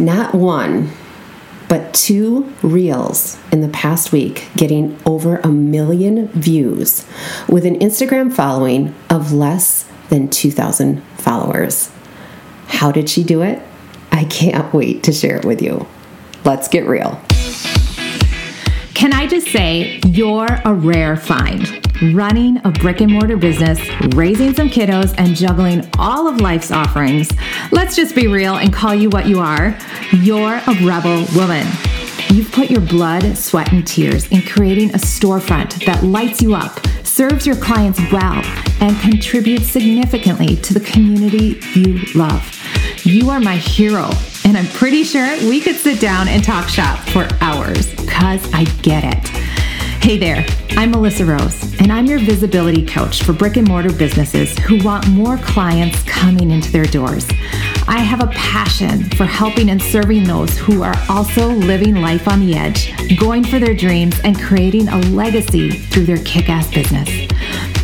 [0.00, 0.90] not one,
[1.68, 7.06] but two reels in the past week getting over a million views
[7.48, 11.92] with an Instagram following of less than 2,000 followers.
[12.66, 13.62] How did she do it?
[14.10, 15.86] I can't wait to share it with you.
[16.44, 17.20] Let's get real.
[18.94, 21.79] Can I just say, you're a rare find.
[22.02, 23.78] Running a brick and mortar business,
[24.14, 27.30] raising some kiddos, and juggling all of life's offerings.
[27.72, 29.76] Let's just be real and call you what you are.
[30.10, 31.66] You're a rebel woman.
[32.30, 36.80] You've put your blood, sweat, and tears in creating a storefront that lights you up,
[37.04, 38.42] serves your clients well,
[38.80, 42.42] and contributes significantly to the community you love.
[43.04, 44.08] You are my hero,
[44.46, 48.64] and I'm pretty sure we could sit down and talk shop for hours because I
[48.80, 49.49] get it.
[50.00, 54.58] Hey there, I'm Melissa Rose, and I'm your visibility coach for brick and mortar businesses
[54.60, 57.28] who want more clients coming into their doors.
[57.86, 62.40] I have a passion for helping and serving those who are also living life on
[62.40, 67.08] the edge, going for their dreams, and creating a legacy through their kick ass business.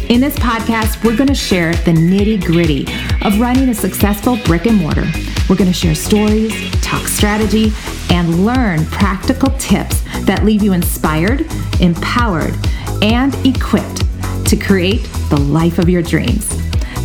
[0.08, 2.86] In this podcast, we're going to share the nitty gritty
[3.26, 5.04] of running a successful brick and mortar.
[5.50, 7.72] We're going to share stories, talk strategy,
[8.10, 11.46] and learn practical tips that leave you inspired,
[11.80, 12.54] empowered,
[13.02, 14.04] and equipped
[14.46, 16.46] to create the life of your dreams.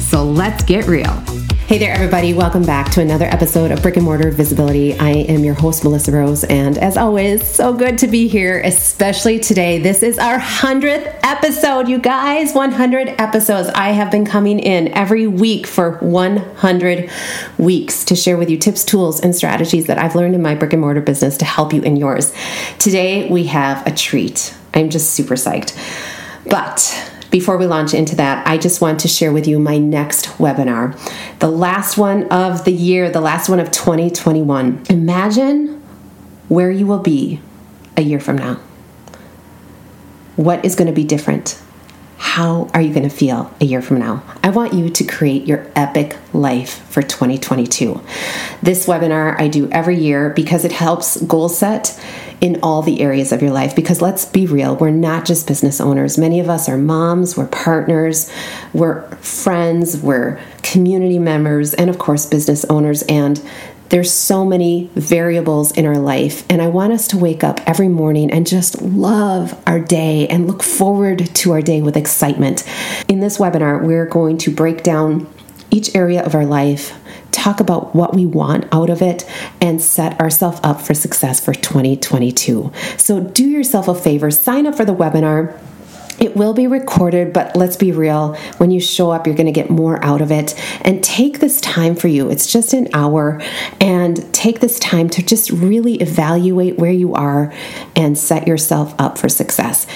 [0.09, 1.23] So let's get real.
[1.67, 2.33] Hey there, everybody.
[2.33, 4.99] Welcome back to another episode of Brick and Mortar Visibility.
[4.99, 9.39] I am your host, Melissa Rose, and as always, so good to be here, especially
[9.39, 9.79] today.
[9.79, 12.53] This is our 100th episode, you guys.
[12.53, 13.69] 100 episodes.
[13.69, 17.09] I have been coming in every week for 100
[17.57, 20.73] weeks to share with you tips, tools, and strategies that I've learned in my brick
[20.73, 22.33] and mortar business to help you in yours.
[22.79, 24.53] Today, we have a treat.
[24.73, 25.73] I'm just super psyched.
[26.45, 30.25] But before we launch into that, I just want to share with you my next
[30.37, 30.99] webinar,
[31.39, 34.83] the last one of the year, the last one of 2021.
[34.89, 35.81] Imagine
[36.49, 37.39] where you will be
[37.95, 38.59] a year from now.
[40.35, 41.59] What is going to be different?
[42.17, 44.23] How are you going to feel a year from now?
[44.43, 48.01] I want you to create your epic life for 2022.
[48.61, 51.99] This webinar I do every year because it helps goal set
[52.41, 53.75] in all the areas of your life.
[53.75, 56.17] Because let's be real, we're not just business owners.
[56.17, 58.31] Many of us are moms, we're partners,
[58.73, 63.03] we're friends, we're community members, and of course, business owners.
[63.03, 63.41] And
[63.89, 67.89] there's so many variables in our life, and I want us to wake up every
[67.89, 72.63] morning and just love our day and look forward to our day with excitement.
[73.09, 75.27] In this webinar, we're going to break down
[75.71, 76.97] each area of our life,
[77.41, 79.25] talk about what we want out of it,
[79.59, 82.71] and set ourselves up for success for 2022.
[82.97, 85.59] So, do yourself a favor, sign up for the webinar
[86.21, 88.35] it will be recorded, but let's be real.
[88.57, 90.53] When you show up, you're going to get more out of it.
[90.81, 92.29] And take this time for you.
[92.29, 93.41] It's just an hour.
[93.79, 97.51] And take this time to just really evaluate where you are
[97.95, 99.87] and set yourself up for success.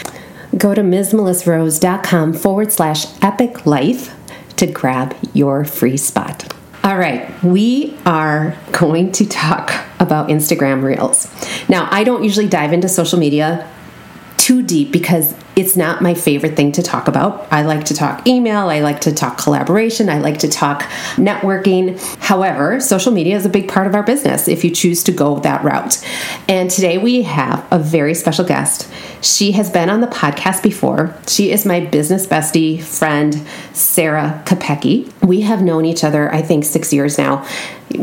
[0.57, 4.15] Go to MsMelissaRose.com forward slash epic life
[4.55, 6.54] to grab your free spot.
[6.85, 11.27] All right, we are going to talk about Instagram Reels.
[11.67, 13.67] Now, I don't usually dive into social media
[14.37, 17.47] too deep because it's not my favorite thing to talk about.
[17.51, 20.81] I like to talk email, I like to talk collaboration, I like to talk
[21.15, 21.99] networking.
[22.19, 25.39] However, social media is a big part of our business if you choose to go
[25.39, 26.05] that route.
[26.49, 28.91] And today we have a very special guest.
[29.21, 31.15] She has been on the podcast before.
[31.27, 35.11] She is my business bestie friend, Sarah Kopecki.
[35.25, 37.45] We have known each other, I think, six years now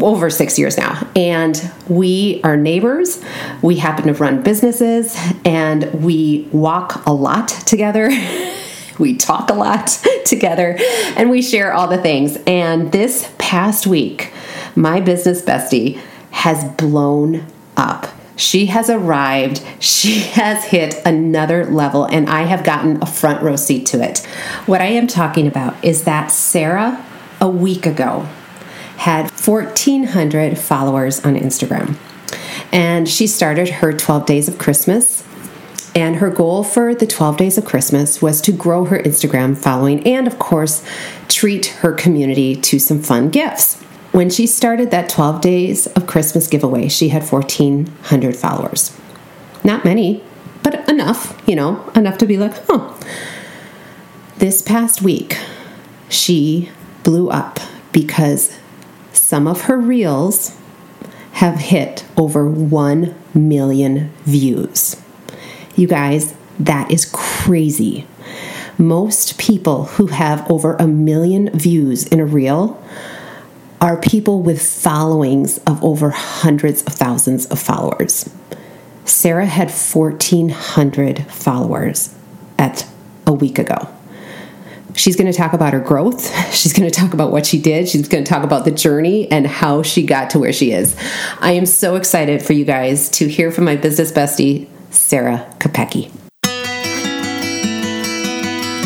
[0.00, 1.06] over six years now.
[1.16, 3.22] And we are neighbors.
[3.62, 8.10] We happen to run businesses and we walk a lot together.
[8.98, 9.88] we talk a lot
[10.24, 10.78] together
[11.16, 12.38] and we share all the things.
[12.46, 14.32] And this past week,
[14.74, 16.00] my business bestie
[16.30, 18.06] has blown up.
[18.36, 19.62] She has arrived.
[19.78, 24.18] She has hit another level, and I have gotten a front row seat to it.
[24.66, 27.04] What I am talking about is that Sarah,
[27.40, 28.28] a week ago,
[28.96, 31.96] had 1,400 followers on Instagram.
[32.72, 35.24] And she started her 12 Days of Christmas.
[35.94, 40.06] And her goal for the 12 Days of Christmas was to grow her Instagram following
[40.06, 40.82] and, of course,
[41.28, 43.82] treat her community to some fun gifts.
[44.12, 48.96] When she started that 12 Days of Christmas giveaway, she had 1,400 followers.
[49.64, 50.22] Not many,
[50.62, 52.94] but enough, you know, enough to be like, huh.
[54.38, 55.38] This past week,
[56.08, 56.70] she
[57.02, 57.58] blew up
[57.92, 58.56] because
[59.12, 60.56] some of her reels
[61.32, 64.96] have hit over 1 million views.
[65.76, 68.06] You guys, that is crazy.
[68.78, 72.82] Most people who have over a million views in a reel
[73.80, 78.30] are people with followings of over hundreds of thousands of followers.
[79.04, 82.14] Sarah had 1,400 followers
[82.58, 82.86] at
[83.26, 83.88] a week ago.
[84.94, 86.34] She's going to talk about her growth.
[86.54, 87.88] She's going to talk about what she did.
[87.88, 90.96] She's going to talk about the journey and how she got to where she is.
[91.40, 96.10] I am so excited for you guys to hear from my business bestie, Sarah Kopecki.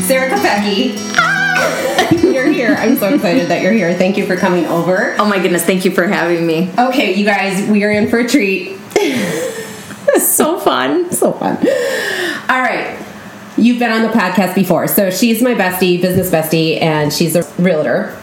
[0.06, 0.94] Sarah Kopecki.
[1.17, 2.11] Ah!
[2.23, 2.75] you're here.
[2.79, 3.93] I'm so excited that you're here.
[3.94, 5.17] Thank you for coming over.
[5.19, 6.70] Oh my goodness, thank you for having me.
[6.79, 8.79] Okay, you guys, we are in for a treat.
[10.19, 11.11] so fun.
[11.17, 11.56] So fun.
[11.56, 12.95] All right.
[13.56, 14.87] You've been on the podcast before.
[14.87, 18.17] So she's my bestie, business bestie, and she's a realtor.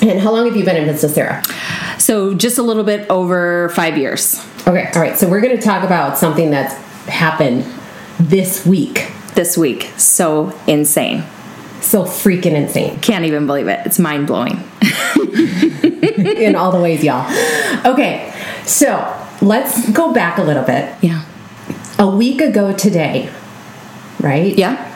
[0.00, 1.42] And how long have you been in business, Sarah?
[1.98, 4.44] So just a little bit over five years.
[4.66, 5.18] Okay, all right.
[5.18, 6.74] So we're going to talk about something that's
[7.06, 7.66] happened
[8.20, 9.10] this week.
[9.34, 9.90] This week.
[9.96, 11.24] So insane.
[11.80, 13.00] So freaking insane.
[13.00, 13.84] Can't even believe it.
[13.84, 14.62] It's mind blowing.
[16.16, 17.26] in all the ways, y'all.
[17.84, 18.32] Okay,
[18.64, 20.94] so let's go back a little bit.
[21.02, 21.24] Yeah.
[21.98, 23.32] A week ago today,
[24.20, 24.56] right?
[24.56, 24.94] Yeah.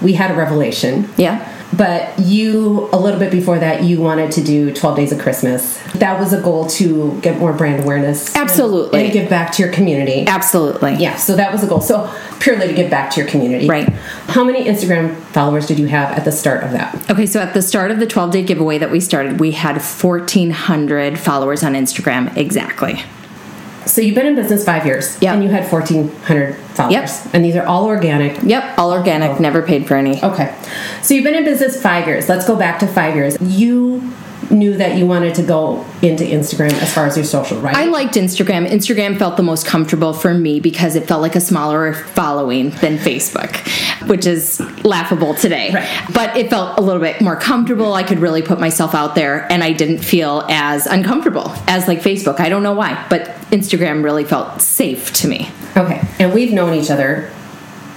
[0.00, 1.08] We had a revelation.
[1.16, 1.48] Yeah.
[1.74, 5.78] But you, a little bit before that, you wanted to do 12 Days of Christmas.
[5.94, 8.34] That was a goal to get more brand awareness.
[8.36, 8.98] Absolutely.
[8.98, 10.26] And, and give back to your community.
[10.26, 10.96] Absolutely.
[10.96, 11.80] Yeah, so that was a goal.
[11.80, 13.68] So purely to give back to your community.
[13.68, 13.88] Right.
[14.28, 17.10] How many Instagram followers did you have at the start of that?
[17.10, 19.76] Okay, so at the start of the 12 day giveaway that we started, we had
[19.76, 23.02] 1,400 followers on Instagram exactly.
[23.86, 25.20] So you've been in business five years.
[25.20, 25.34] Yeah.
[25.34, 26.92] And you had 1,400 followers.
[26.92, 27.34] Yep.
[27.34, 28.42] And these are all organic.
[28.42, 29.38] Yep, all organic, oh.
[29.38, 30.22] never paid for any.
[30.22, 30.54] Okay.
[31.02, 32.28] So you've been in business five years.
[32.28, 33.36] Let's go back to five years.
[33.40, 34.12] You
[34.52, 37.74] knew that you wanted to go into Instagram as far as your social, right?
[37.74, 38.68] I liked Instagram.
[38.68, 42.98] Instagram felt the most comfortable for me because it felt like a smaller following than
[42.98, 43.56] Facebook,
[44.08, 45.72] which is laughable today.
[45.72, 45.88] Right.
[46.14, 47.94] But it felt a little bit more comfortable.
[47.94, 52.00] I could really put myself out there and I didn't feel as uncomfortable as like
[52.00, 52.38] Facebook.
[52.38, 55.50] I don't know why, but Instagram really felt safe to me.
[55.76, 56.06] Okay.
[56.18, 57.32] And we've known each other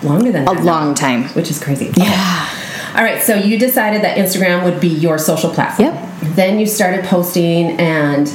[0.04, 1.24] longer than A long now, time.
[1.30, 1.90] which is crazy.
[1.90, 2.62] Okay.
[2.96, 5.94] All right, so you decided that Instagram would be your social platform.
[5.94, 6.36] Yep.
[6.36, 8.28] Then you started posting, and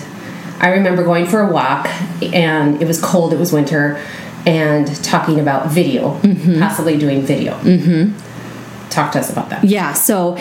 [0.59, 1.89] I remember going for a walk,
[2.23, 3.99] and it was cold, it was winter,
[4.47, 6.61] and talking about video, Mm-hmm.
[6.61, 7.55] possibly doing video.
[7.61, 8.89] Mm-hmm.
[8.91, 9.65] Talk to us about that.
[9.65, 10.37] Yeah, so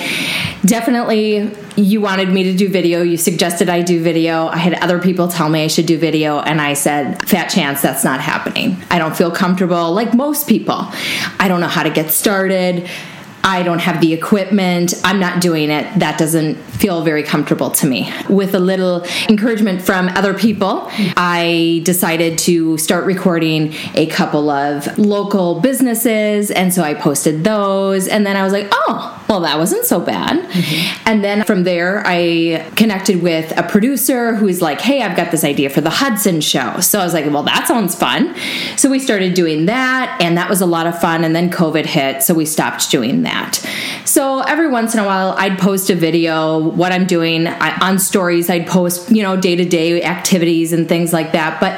[0.65, 3.01] definitely you wanted me to do video.
[3.03, 4.47] You suggested I do video.
[4.47, 7.81] I had other people tell me I should do video, and I said, fat chance
[7.81, 8.75] that's not happening.
[8.91, 10.87] I don't feel comfortable like most people.
[11.39, 12.89] I don't know how to get started.
[13.43, 14.93] I don't have the equipment.
[15.03, 15.99] I'm not doing it.
[15.99, 18.11] That doesn't feel very comfortable to me.
[18.29, 20.87] With a little encouragement from other people,
[21.17, 26.51] I decided to start recording a couple of local businesses.
[26.51, 28.07] And so I posted those.
[28.07, 30.39] And then I was like, oh, well, that wasn't so bad.
[30.39, 31.03] Mm-hmm.
[31.07, 35.43] And then from there, I connected with a producer who's like, hey, I've got this
[35.43, 36.79] idea for the Hudson show.
[36.79, 38.35] So I was like, well, that sounds fun.
[38.75, 40.17] So we started doing that.
[40.19, 41.23] And that was a lot of fun.
[41.23, 42.23] And then COVID hit.
[42.23, 43.63] So we stopped doing that.
[44.03, 47.99] So every once in a while, I'd post a video, what I'm doing I, on
[47.99, 48.49] stories.
[48.49, 51.59] I'd post, you know, day to day activities and things like that.
[51.61, 51.77] But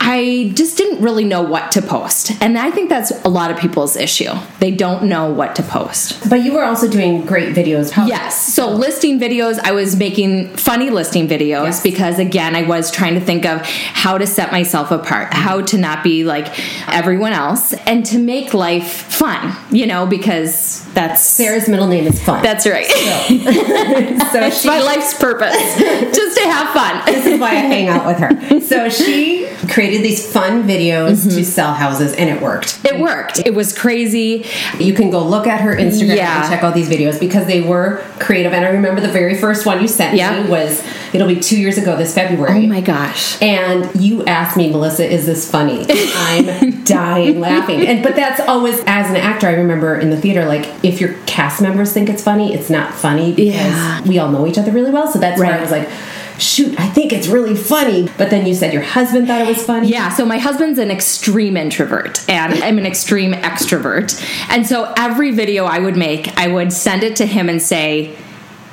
[0.00, 2.32] I just didn't really know what to post.
[2.40, 4.32] And I think that's a lot of people's issue.
[4.58, 6.30] They don't know what to post.
[6.30, 7.90] But you were also doing great videos.
[8.06, 8.54] Yes.
[8.54, 11.82] So listing videos, I was making funny listing videos Yes.
[11.82, 15.78] because again, I was trying to think of how to set myself apart, how to
[15.78, 16.46] not be like
[16.88, 22.22] everyone else, and to make life fun, you know, because that's Sarah's middle name is
[22.22, 22.42] Fun.
[22.42, 22.86] that's right.
[22.86, 22.94] so
[24.46, 27.02] It's she, my life's purpose, just to have fun.
[27.06, 28.60] this is why I hang out with her.
[28.60, 31.36] So she created these fun videos Mm-hmm.
[31.38, 32.84] to sell houses, and it worked.
[32.84, 33.38] It worked.
[33.46, 34.44] It was crazy.
[34.78, 36.42] You can go look at her Instagram Yeah.
[36.42, 38.52] and check out these videos because they were creative.
[38.52, 40.42] And I remember the very first one you sent Yeah.
[40.42, 40.82] me was
[41.12, 42.64] it'll be two years ago this February.
[42.64, 43.40] Oh my gosh.
[43.42, 45.86] and you asked me, Melissa, is this funny?
[45.88, 47.86] I'm dying laughing.
[47.86, 51.14] And but that's always as an actor, I remember in the theater, like if your
[51.26, 54.02] cast members think it's funny, it's not funny because Yeah.
[54.02, 55.08] we all know each other really well.
[55.10, 55.88] So that's why I was like,
[56.38, 58.08] shoot, I think it's really funny.
[58.16, 59.88] But then you said your husband thought it was funny.
[59.88, 64.20] Yeah, so my husband's an extreme introvert and I'm an extreme extrovert.
[64.50, 68.16] And so every video I would make, I would send it to him and say,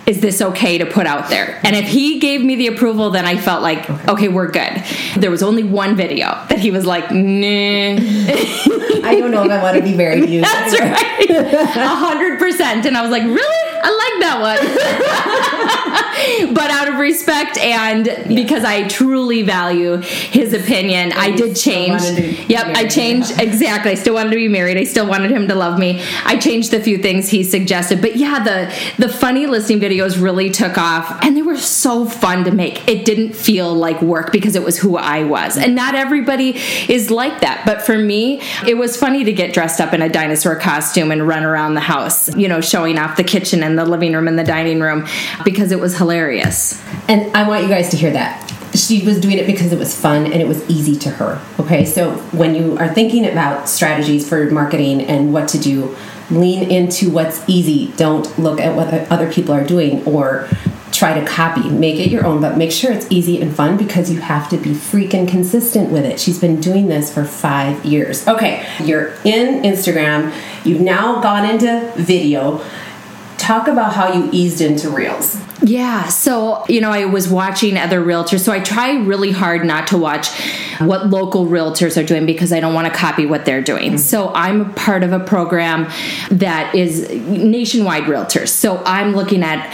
[0.06, 1.60] is this okay to put out there?
[1.64, 4.84] And if he gave me the approval, then I felt like, okay, we're good.
[5.18, 7.96] There was only one video that he was like, nah.
[9.06, 10.42] I don't know if I want to be married to you.
[10.44, 11.30] That's right.
[11.30, 12.86] A hundred percent.
[12.86, 13.75] And I was like, really?
[13.88, 14.58] I like that one.
[16.56, 22.02] but out of respect and because I truly value his opinion, I did change.
[22.50, 23.92] Yep, I changed exactly.
[23.92, 24.78] I still wanted to be married.
[24.78, 26.02] I still wanted him to love me.
[26.24, 28.02] I changed the few things he suggested.
[28.02, 32.44] But yeah, the the funny listening videos really took off and they were so fun
[32.46, 32.88] to make.
[32.88, 35.58] It didn't feel like work because it was who I was.
[35.58, 36.58] And not everybody
[36.90, 37.64] is like that.
[37.68, 41.28] But for me, it was funny to get dressed up in a dinosaur costume and
[41.28, 44.38] run around the house, you know, showing off the kitchen and the living room and
[44.38, 45.08] the dining room
[45.44, 46.82] because it was hilarious.
[47.08, 48.42] And I want you guys to hear that.
[48.74, 51.42] She was doing it because it was fun and it was easy to her.
[51.60, 55.96] Okay, so when you are thinking about strategies for marketing and what to do,
[56.30, 57.94] lean into what's easy.
[57.96, 60.50] Don't look at what other people are doing or
[60.96, 61.70] try to copy.
[61.70, 64.58] Make it your own, but make sure it's easy and fun because you have to
[64.58, 66.20] be freaking consistent with it.
[66.20, 68.28] She's been doing this for five years.
[68.28, 70.34] Okay, you're in Instagram,
[70.66, 72.66] you've now gone into video.
[73.46, 75.40] Talk about how you eased into Reels.
[75.62, 79.86] Yeah, so you know, I was watching other realtors, so I try really hard not
[79.90, 80.30] to watch
[80.80, 83.92] what local realtors are doing because I don't want to copy what they're doing.
[83.92, 83.98] Mm-hmm.
[83.98, 85.92] So I'm a part of a program
[86.32, 88.48] that is nationwide realtors.
[88.48, 89.70] So I'm looking at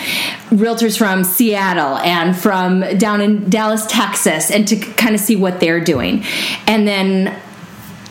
[0.50, 5.62] realtors from Seattle and from down in Dallas, Texas, and to kind of see what
[5.62, 6.26] they're doing.
[6.68, 7.42] And then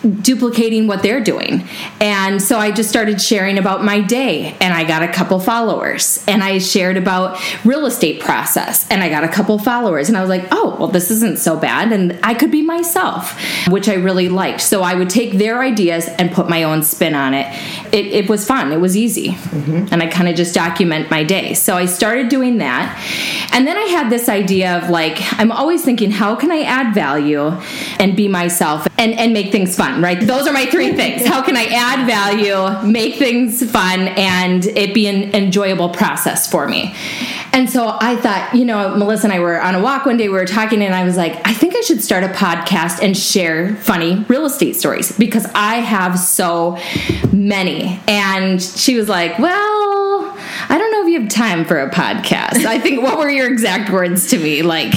[0.02, 1.68] duplicating what they're doing.
[2.00, 6.24] And so I just started sharing about my day and I got a couple followers.
[6.26, 10.08] And I shared about real estate process and I got a couple followers.
[10.08, 11.92] And I was like, oh, well, this isn't so bad.
[11.92, 13.38] And I could be myself,
[13.68, 14.60] which I really liked.
[14.62, 17.46] So I would take their ideas and put my own spin on it.
[17.92, 19.28] It, it was fun, it was easy.
[19.28, 19.92] Mm-hmm.
[19.92, 21.54] And I kind of just document my day.
[21.54, 22.96] So I started doing that.
[23.52, 26.94] And then I had this idea of like, I'm always thinking, how can I add
[26.94, 27.48] value
[27.98, 30.20] and be myself and, and make things fun, right?
[30.20, 31.26] Those are my three things.
[31.26, 36.68] How can I add value, make things fun, and it be an enjoyable process for
[36.68, 36.94] me?
[37.52, 40.28] And so I thought, you know, Melissa and I were on a walk one day,
[40.28, 43.16] we were talking, and I was like, I think I should start a podcast and
[43.16, 46.78] share funny real estate stories because I have so
[47.32, 48.00] many.
[48.06, 49.99] And she was like, Well,
[50.70, 52.64] I don't know if you have time for a podcast.
[52.64, 54.62] I think, what were your exact words to me?
[54.62, 54.94] Like,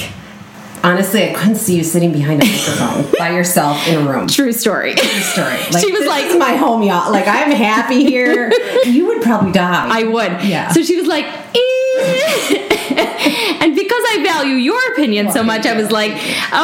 [0.85, 4.27] Honestly, I couldn't see you sitting behind a microphone by yourself in a room.
[4.27, 4.95] true story.
[4.95, 5.55] True story.
[5.79, 7.09] She was this like- is my home y'all.
[7.09, 8.51] Like I'm happy here.
[8.85, 9.87] you would probably die.
[9.89, 10.43] I would.
[10.43, 10.73] Yeah.
[10.73, 11.25] So she was like,
[11.55, 12.69] "Eh."
[13.61, 16.11] and because I value your opinion so much, I was like,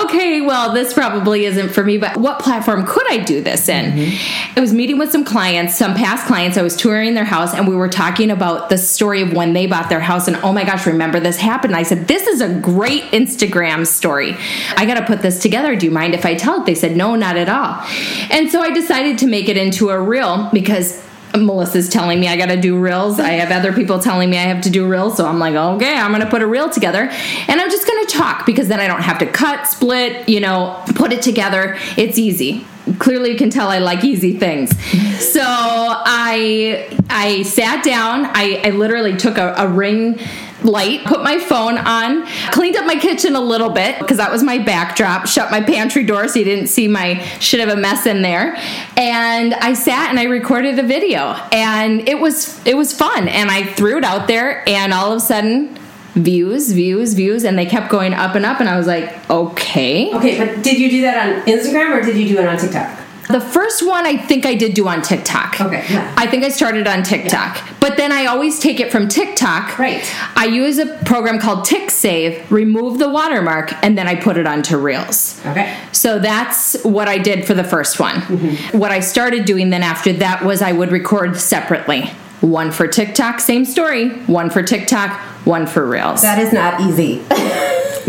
[0.05, 3.91] okay, well, this probably isn't for me, but what platform could I do this in?
[3.91, 4.57] Mm-hmm.
[4.57, 6.57] I was meeting with some clients, some past clients.
[6.57, 9.67] I was touring their house, and we were talking about the story of when they
[9.67, 10.27] bought their house.
[10.27, 11.75] And oh my gosh, remember this happened?
[11.75, 14.35] I said, this is a great Instagram story.
[14.75, 15.75] I got to put this together.
[15.75, 16.65] Do you mind if I tell it?
[16.65, 17.83] They said, no, not at all.
[18.29, 21.03] And so I decided to make it into a reel because
[21.35, 23.19] Melissa's telling me I got to do reels.
[23.19, 25.17] I have other people telling me I have to do reels.
[25.17, 28.45] So I'm like, okay, I'm to put a reel together and I'm just to talk
[28.45, 31.77] because then I don't have to cut, split, you know, put it together.
[31.97, 32.65] It's easy.
[32.97, 34.71] Clearly you can tell I like easy things.
[35.19, 38.25] So I I sat down.
[38.33, 40.17] I, I literally took a, a ring
[40.63, 44.43] light, put my phone on, cleaned up my kitchen a little bit because that was
[44.43, 48.05] my backdrop, shut my pantry door so you didn't see my shit of a mess
[48.05, 48.55] in there.
[48.97, 53.49] And I sat and I recorded a video and it was it was fun and
[53.49, 55.77] I threw it out there and all of a sudden
[56.13, 60.13] views, views, views and they kept going up and up and I was like, "Okay."
[60.13, 62.98] okay, but did you do that on Instagram or did you do it on TikTok?
[63.29, 65.61] The first one I think I did do on TikTok.
[65.61, 66.15] Okay, yeah.
[66.17, 67.63] I think I started on TikTok.
[67.79, 69.77] But then I always take it from TikTok.
[69.77, 70.03] Right.
[70.35, 74.77] I use a program called TickSave, remove the watermark, and then I put it onto
[74.77, 75.39] Reels.
[75.45, 75.79] Okay.
[75.91, 78.15] So that's what I did for the first one.
[78.15, 78.77] Mm-hmm.
[78.79, 82.07] What I started doing then after that was I would record separately.
[82.41, 84.09] One for TikTok, same story.
[84.25, 86.23] One for TikTok, one for Reels.
[86.23, 87.21] That is not easy.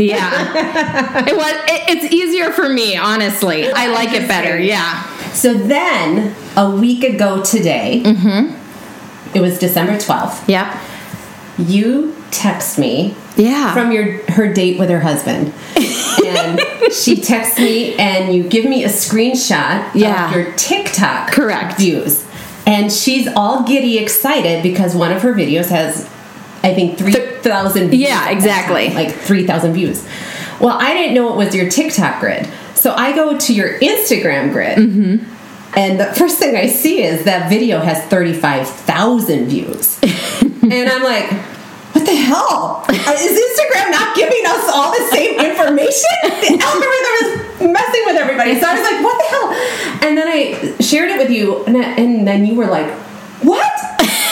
[0.02, 1.24] yeah.
[1.26, 3.70] it was it, it's easier for me, honestly.
[3.70, 4.58] I like it better.
[4.58, 5.09] Yeah.
[5.32, 9.36] So then, a week ago today, mm-hmm.
[9.36, 10.76] it was December 12th, Yep.
[11.58, 13.72] you text me Yeah.
[13.72, 15.52] from your her date with her husband.
[16.26, 16.60] and
[16.92, 20.28] she texts me and you give me a screenshot Yeah.
[20.28, 21.78] of your TikTok Correct.
[21.78, 22.24] views.
[22.66, 26.08] And she's all giddy excited because one of her videos has
[26.62, 28.02] I think 3,000 views.
[28.02, 28.90] Yeah, exactly.
[28.90, 30.06] Like 3,000 views.
[30.60, 32.46] Well, I didn't know it was your TikTok grid.
[32.80, 34.78] So I go to your Instagram grid.
[34.78, 35.76] Mm-hmm.
[35.76, 40.00] And the first thing I see is that video has 35,000 views.
[40.02, 41.30] and I'm like,
[41.92, 42.84] what the hell?
[42.88, 46.16] Uh, Is Instagram not giving us all the same information?
[46.40, 48.58] The algorithm is messing with everybody.
[48.58, 50.08] So I was like, what the hell?
[50.08, 52.90] And then I shared it with you, and, and then you were like,
[53.42, 53.70] what?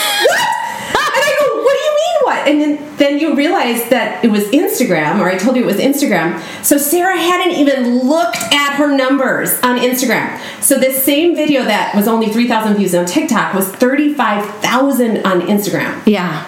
[2.28, 2.48] what?
[2.48, 5.20] And I go, what do you and then, then you realize that it was Instagram,
[5.20, 6.40] or I told you it was Instagram.
[6.64, 10.38] So Sarah hadn't even looked at her numbers on Instagram.
[10.62, 16.06] So this same video that was only 3,000 views on TikTok was 35,000 on Instagram.
[16.06, 16.46] Yeah.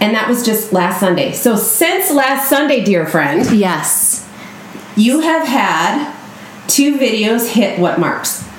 [0.00, 1.32] And that was just last Sunday.
[1.32, 4.28] So since last Sunday, dear friend, Yes.
[4.96, 6.14] you have had
[6.66, 8.51] two videos hit what marks?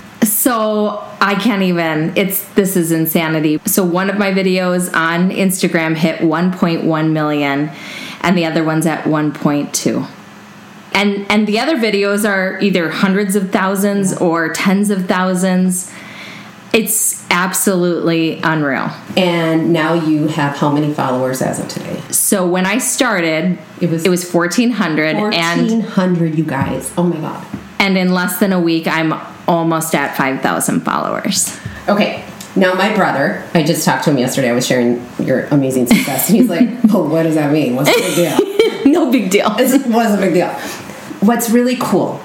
[0.43, 2.11] So I can't even.
[2.17, 3.61] It's this is insanity.
[3.65, 7.71] So one of my videos on Instagram hit 1.1 million,
[8.19, 10.05] and the other one's at 1.2.
[10.93, 15.89] And and the other videos are either hundreds of thousands or tens of thousands.
[16.73, 18.91] It's absolutely unreal.
[19.15, 22.01] And now you have how many followers as of today?
[22.09, 25.31] So when I started, It was- it was 1400 and
[25.69, 26.91] 1,400, you guys.
[26.97, 27.45] Oh my God.
[27.79, 29.13] and in less than a week I'm
[29.47, 31.57] almost at 5000 followers.
[31.87, 32.23] Okay.
[32.55, 34.49] Now, my brother, I just talked to him yesterday.
[34.49, 36.29] I was sharing your amazing success.
[36.29, 37.75] And he's like, oh, what does that mean?
[37.75, 38.91] What's the big deal?
[38.91, 39.47] no big deal.
[39.57, 40.49] It was a big deal.
[41.21, 42.21] What's really cool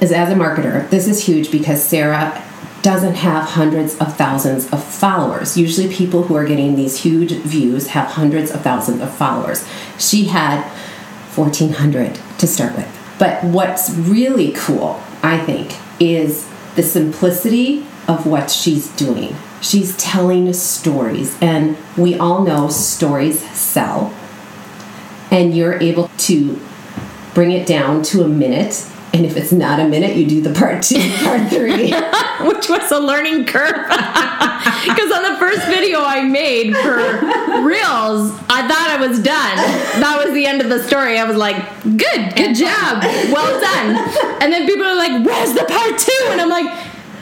[0.00, 2.42] is as a marketer, this is huge because Sarah
[2.82, 5.56] doesn't have hundreds of thousands of followers.
[5.56, 9.66] Usually, people who are getting these huge views have hundreds of thousands of followers.
[9.98, 10.62] She had
[11.34, 12.88] 1,400 to start with.
[13.18, 19.36] But what's really cool, I think, is the simplicity of what she's doing.
[19.60, 24.14] She's telling stories, and we all know stories sell
[25.30, 26.60] and you're able to
[27.34, 28.86] bring it down to a minute.
[29.18, 31.90] And if it's not a minute, you do the part two, part three.
[32.46, 33.74] which was a learning curve.
[34.78, 36.96] Because on the first video I made for
[37.66, 39.56] Reels, I thought I was done.
[40.00, 41.18] That was the end of the story.
[41.18, 43.96] I was like, good, good job, well done.
[44.40, 46.26] And then people are like, where's the part two?
[46.30, 46.70] And I'm like,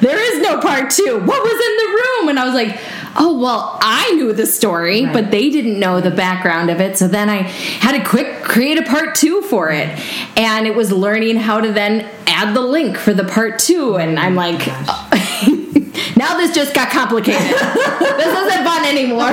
[0.00, 1.19] there is no part two.
[1.25, 2.29] What was in the room?
[2.29, 2.79] And I was like,
[3.19, 5.13] oh, well, I knew the story, Right.
[5.13, 6.97] but they didn't know the background of it.
[6.99, 9.89] So then I had to quick create a part two for it.
[10.37, 13.97] And it was learning how to then add the link for the part two.
[13.97, 14.67] And I'm oh like,
[16.17, 17.41] now this just got complicated.
[17.51, 19.21] this isn't fun anymore.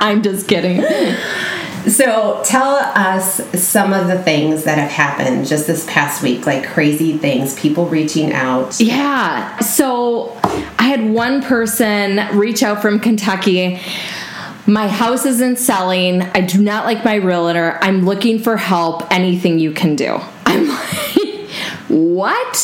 [0.00, 0.78] I'm just kidding.
[1.88, 6.66] So tell us some of the things that have happened just this past week, like
[6.66, 8.78] crazy things, people reaching out.
[8.80, 9.58] Yeah.
[9.60, 10.38] So
[10.78, 13.80] I had one person reach out from Kentucky.
[14.66, 16.22] My house isn't selling.
[16.22, 17.78] I do not like my realtor.
[17.80, 19.10] I'm looking for help.
[19.10, 20.20] Anything you can do.
[20.46, 21.48] I'm like,
[21.88, 22.56] what?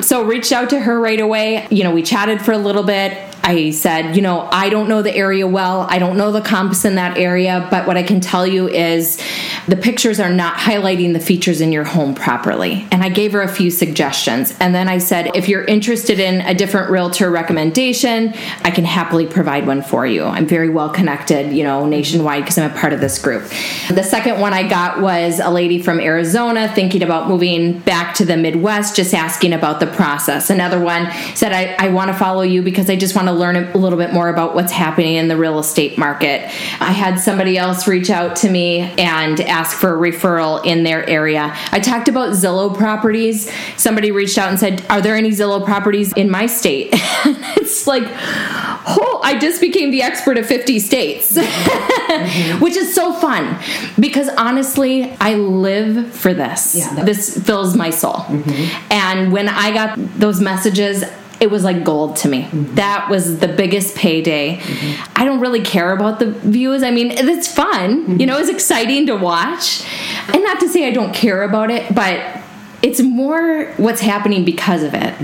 [0.00, 1.66] So reached out to her right away.
[1.70, 3.33] You know, we chatted for a little bit.
[3.46, 5.82] I said, you know, I don't know the area well.
[5.82, 9.20] I don't know the comps in that area, but what I can tell you is
[9.66, 12.86] the pictures are not highlighting the features in your home properly.
[12.90, 14.56] And I gave her a few suggestions.
[14.60, 19.26] And then I said, if you're interested in a different realtor recommendation, I can happily
[19.26, 20.24] provide one for you.
[20.24, 23.42] I'm very well connected, you know, nationwide because I'm a part of this group.
[23.88, 28.24] The second one I got was a lady from Arizona thinking about moving back to
[28.24, 30.50] the Midwest, just asking about the process.
[30.50, 33.56] Another one said, I, I want to follow you because I just want to learn
[33.56, 36.42] a little bit more about what's happening in the real estate market.
[36.80, 41.08] I had somebody else reach out to me and ask for a referral in their
[41.08, 41.56] area.
[41.70, 43.50] I talked about Zillow properties.
[43.76, 46.88] Somebody reached out and said, Are there any Zillow properties in my state?
[46.92, 51.36] it's like, oh, I just became the expert of 50 states,
[52.60, 53.58] which is so fun
[53.98, 56.74] because honestly, I live for this.
[56.74, 57.04] Yeah.
[57.04, 58.14] This fills my soul.
[58.14, 58.92] Mm-hmm.
[58.92, 61.04] And when I got those messages,
[61.40, 62.42] it was like gold to me.
[62.42, 62.76] Mm-hmm.
[62.76, 64.56] That was the biggest payday.
[64.56, 65.12] Mm-hmm.
[65.16, 66.82] I don't really care about the views.
[66.82, 68.24] I mean, it's fun, you mm-hmm.
[68.26, 69.84] know, it's exciting to watch.
[70.32, 72.40] And not to say I don't care about it, but
[72.82, 75.14] it's more what's happening because of it.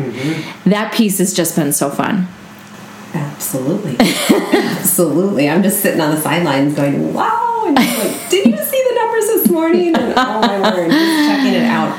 [0.64, 2.26] That piece has just been so fun.
[3.12, 3.96] Absolutely.
[4.00, 5.48] Absolutely.
[5.48, 7.64] I'm just sitting on the sidelines going, wow.
[7.66, 9.94] And like, did you see the numbers this morning?
[9.94, 11.98] And oh my word, just checking it out.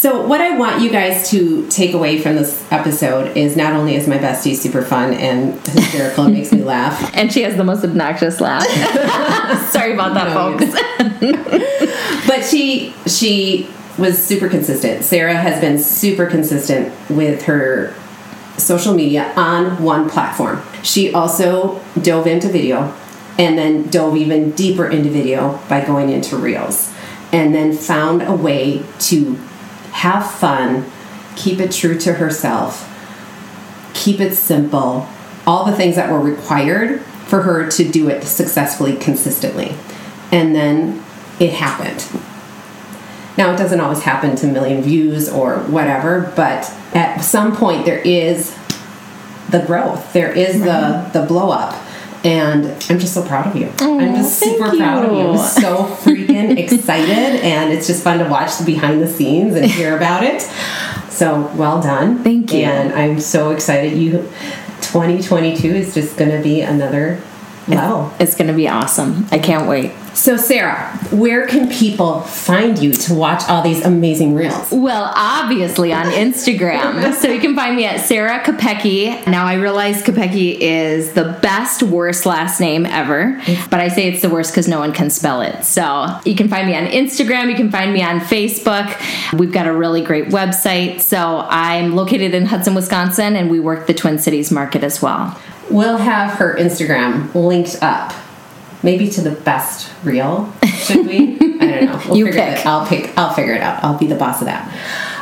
[0.00, 3.96] So, what I want you guys to take away from this episode is not only
[3.96, 7.64] is my bestie super fun and hysterical and makes me laugh, And she has the
[7.64, 8.66] most obnoxious laugh.
[9.70, 12.26] Sorry about that, No, folks.
[12.26, 15.04] but she she was super consistent.
[15.04, 17.94] Sarah has been super consistent with her
[18.56, 20.62] social media on one platform.
[20.82, 22.96] She also dove into video
[23.38, 26.90] and then dove even deeper into video by going into reels
[27.32, 29.38] and then found a way to
[29.92, 30.90] have fun,
[31.36, 32.86] keep it true to herself,
[33.94, 35.08] keep it simple,
[35.46, 39.74] all the things that were required for her to do it successfully, consistently.
[40.32, 41.02] And then
[41.38, 42.06] it happened.
[43.36, 47.86] Now, it doesn't always happen to a million views or whatever, but at some point
[47.86, 48.56] there is
[49.50, 51.74] the growth, there is the, the blow up.
[52.24, 53.72] And I'm just so proud of you.
[53.78, 55.28] I'm just super proud of you.
[55.28, 55.38] I'm you.
[55.38, 59.96] so freaking excited, and it's just fun to watch the behind the scenes and hear
[59.96, 60.42] about it.
[61.10, 62.22] So well done.
[62.22, 62.64] Thank you.
[62.64, 63.96] And I'm so excited.
[63.96, 64.28] You
[64.82, 67.20] 2022 is just going to be another
[67.70, 68.12] level.
[68.18, 69.26] It's going to be awesome.
[69.30, 69.92] I can't wait.
[70.14, 74.70] So Sarah, where can people find you to watch all these amazing reels?
[74.70, 77.14] Well, obviously on Instagram.
[77.20, 79.26] so you can find me at Sarah Kopecki.
[79.26, 84.20] Now I realize Kopecki is the best, worst last name ever, but I say it's
[84.20, 85.64] the worst because no one can spell it.
[85.64, 87.48] So you can find me on Instagram.
[87.48, 88.94] You can find me on Facebook.
[89.38, 91.00] We've got a really great website.
[91.00, 95.40] So I'm located in Hudson, Wisconsin, and we work the Twin Cities market as well.
[95.70, 98.12] We'll have her Instagram linked up.
[98.82, 101.34] Maybe to the best reel, should we?
[101.34, 102.02] I don't know.
[102.06, 102.58] We'll You figure pick.
[102.60, 103.18] It, I'll pick.
[103.18, 103.84] I'll figure it out.
[103.84, 104.66] I'll be the boss of that.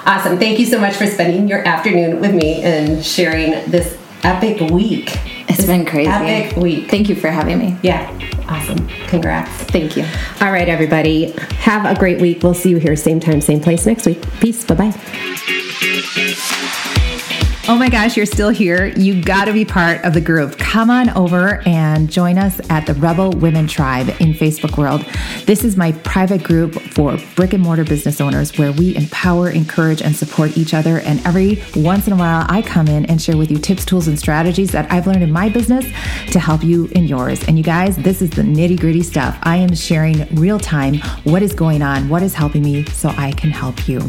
[0.06, 0.38] Awesome.
[0.38, 5.10] Thank you so much for spending your afternoon with me and sharing this epic week.
[5.48, 6.08] It's This been crazy.
[6.10, 6.88] Epic week.
[6.88, 7.76] Thank you for having me.
[7.82, 8.08] Yeah.
[8.48, 8.86] Awesome.
[9.08, 9.50] Congrats.
[9.64, 10.06] Thank you.
[10.40, 11.32] All right, everybody.
[11.58, 12.42] Have a great week.
[12.42, 14.22] We'll see you here same time, same place next week.
[14.40, 14.64] Peace.
[14.64, 16.64] Bye bye.
[17.70, 18.86] Oh my gosh, you're still here.
[18.86, 20.56] You got to be part of the group.
[20.56, 25.04] Come on over and join us at the Rebel Women Tribe in Facebook World.
[25.44, 30.00] This is my private group for brick and mortar business owners where we empower, encourage,
[30.00, 31.00] and support each other.
[31.00, 34.08] And every once in a while, I come in and share with you tips, tools,
[34.08, 35.84] and strategies that I've learned in my business
[36.32, 37.44] to help you in yours.
[37.46, 39.38] And you guys, this is the nitty gritty stuff.
[39.42, 43.32] I am sharing real time what is going on, what is helping me so I
[43.32, 44.00] can help you.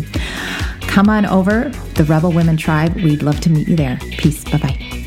[0.89, 2.95] Come on over, the Rebel Women Tribe.
[2.95, 3.97] We'd love to meet you there.
[4.17, 4.43] Peace.
[4.43, 4.98] Bye bye.